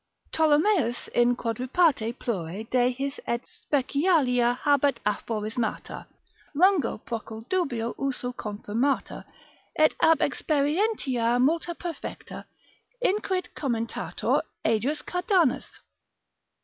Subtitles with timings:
[0.33, 2.17] Ptolomeus in quadripart.
[2.17, 6.07] plura de his et specialia habet aphorismata,
[6.55, 9.25] longo proculdubio usu confirmata,
[9.77, 12.45] et ab experientia multa perfecta,
[12.99, 15.77] inquit commentator ejus Cardanus.